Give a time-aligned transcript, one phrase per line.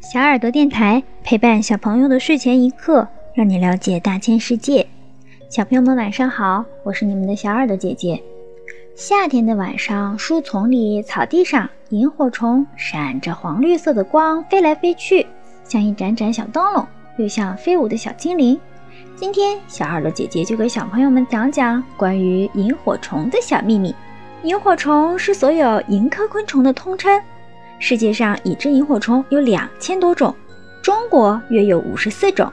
[0.00, 4.86] 小耳朵电台陪伴小朋友的睡前一刻，让你了解大千世界。
[5.50, 8.20] 小朋友们晚上好，我是你们的小耳朵姐姐。
[8.96, 15.26] 夏天的晚上，树丛里、草地上，萤火虫闪着黄绿色的光飞来飞去，
[15.64, 16.86] 像一盏盏小灯笼，
[17.18, 18.58] 又像飞舞的小精灵。
[19.14, 23.94] 今天，小耳朵姐姐就给小朋友们讲讲关于萤火虫的小秘密。
[24.44, 27.20] 萤火虫是所有萤科昆虫的通称。
[27.80, 30.32] 世界上已知萤火虫有两千多种，
[30.82, 32.52] 中国约有五十四种，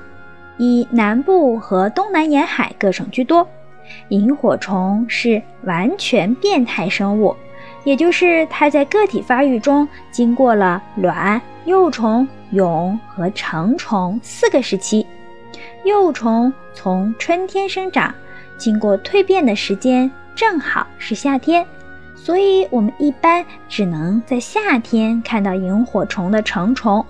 [0.58, 3.48] 以南部和东南沿海各省居多。
[4.10, 7.36] 萤火虫是完全变态生物，
[7.84, 15.06] 也就是它在个体发育中经过了卵、幼虫、蛹和成虫四个时期。
[15.84, 18.14] 幼虫从春天生长，
[18.58, 21.66] 经过蜕变的时间正好是夏天。
[22.28, 27.06] 所以，我们一般只能在夏天看到萤火虫的成虫。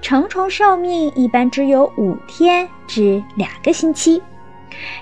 [0.00, 4.22] 成虫寿命一般只有五天至两个星期。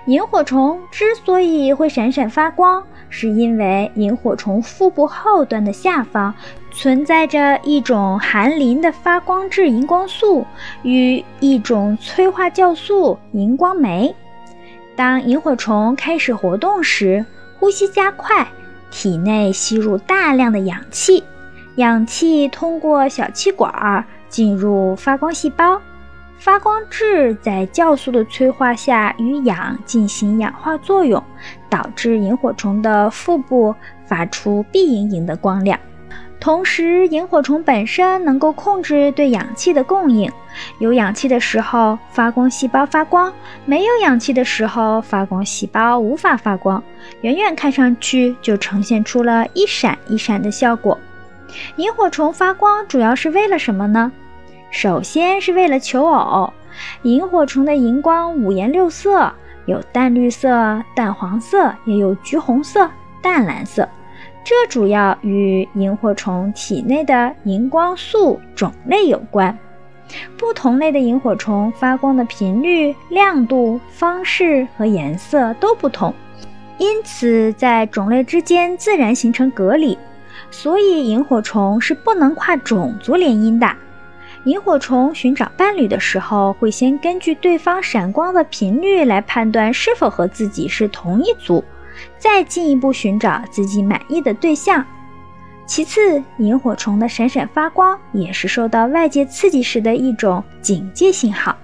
[0.07, 6.33] 萤火虫之所以会闪闪发光，是因为萤火虫腹部后端的下方
[6.71, 10.47] 存在着一种含磷的发光质荧光素
[10.83, 14.17] 与一种催化酵素荧光酶。
[14.97, 17.23] 当萤火虫开始活动时，
[17.61, 18.49] 呼吸加快。
[18.93, 21.25] 体内吸入大量的氧气，
[21.77, 25.81] 氧气通过小气管儿进入发光细胞，
[26.39, 31.21] 发光质在酵素的催化下与氧进行氧化作用，
[31.71, 33.75] 导致萤火虫的腹部
[34.07, 35.79] 发出碧莹莹的光亮。
[36.41, 40.29] 同时，萤火虫本身能够控制对氧气的供应，
[40.79, 43.33] 有氧气的时候发光细胞发光，
[43.65, 46.83] 没有氧气的时候发光细胞无法发光，
[47.21, 50.99] 远远看上去就呈现出了一闪一闪的效果。
[51.77, 54.11] 萤火虫发光主要是为了什么呢？
[54.73, 56.53] 首先是为了求偶。
[57.03, 59.33] 萤火虫的荧光五颜六色，
[59.67, 62.91] 有淡绿色、淡黄色，也有橘红色、
[63.23, 63.89] 淡蓝色。
[64.45, 69.57] 这主要与萤火虫体内的荧光素种类有关。
[70.37, 76.13] 不同类的萤火虫发光的频率、亮度、方式和颜色都不同，
[76.77, 79.97] 因此在种类之间自然形成隔离。
[80.51, 83.71] 所以，萤火虫是不能跨种族联姻的。
[84.45, 91.65] 萤火虫寻找伴侣的时候，会先根据对方闪光的频率来判断是否和自己是同一族。
[92.19, 94.85] 再进一步寻找自己满意的对象。
[95.65, 101.57] 其次，萤火虫的闪闪发光也是受到外界刺激时的一种警戒信号。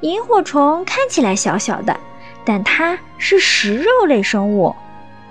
[0.00, 1.98] 萤火虫看起来小小的，
[2.44, 4.74] 但它是食肉类生物。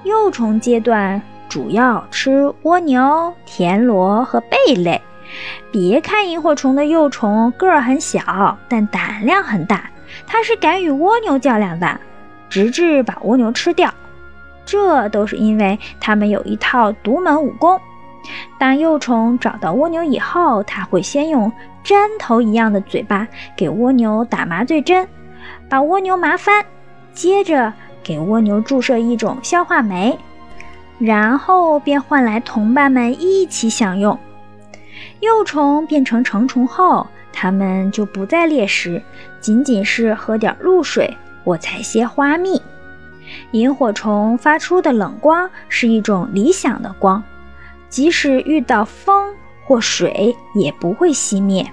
[0.03, 4.99] 幼虫阶段主要吃蜗牛、田螺和贝类。
[5.71, 9.89] 别看萤火虫的幼虫个儿很小，但胆量很大，
[10.25, 12.01] 它是敢与蜗牛较量的，
[12.49, 13.93] 直至把蜗牛吃掉。
[14.65, 17.79] 这都是因为它们有一套独门武功。
[18.59, 21.51] 当幼虫找到蜗牛以后，它会先用
[21.83, 25.07] 针头一样的嘴巴给蜗牛打麻醉针，
[25.67, 26.63] 把蜗牛麻翻，
[27.13, 27.73] 接着
[28.03, 30.17] 给蜗牛注射一种消化酶，
[30.99, 34.17] 然后便换来同伴们一起享用。
[35.19, 39.01] 幼虫变成成虫后，它们就不再猎食，
[39.39, 42.61] 仅仅是喝点露水或采些花蜜。
[43.51, 47.21] 萤火虫发出的冷光是一种理想的光，
[47.89, 49.33] 即使遇到风
[49.65, 51.69] 或水也不会熄灭。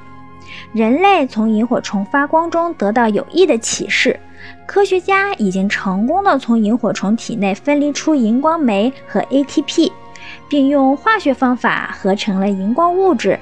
[0.72, 4.18] 人类从萤火虫发光中得到有益的启示，
[4.66, 9.92] 科学家已经成功的从萤火虫体内分离出荧光酶和 ATP，
[10.48, 13.38] 并用化学方法合成了荧光物质，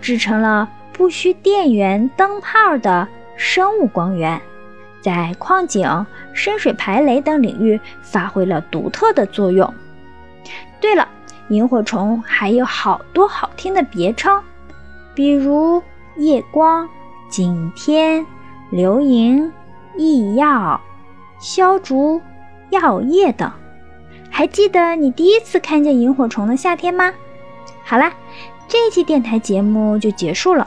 [0.00, 4.40] 制成了不需电源灯泡的生物光源。
[5.00, 9.72] 在矿井、深水排雷等领域发挥了独特的作用。
[10.80, 11.08] 对了，
[11.48, 14.42] 萤火虫还有好多好听的别称，
[15.14, 15.82] 比如
[16.16, 16.88] 夜光、
[17.28, 18.24] 景天、
[18.70, 19.52] 流萤、
[19.96, 20.80] 异耀、
[21.38, 22.20] 消烛、
[22.70, 23.50] 耀夜等。
[24.30, 27.12] 还记得你第一次看见萤火虫的夏天吗？
[27.84, 28.12] 好啦，
[28.68, 30.66] 这一期电台节目就结束了。